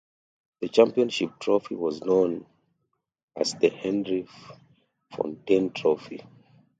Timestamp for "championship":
0.67-1.37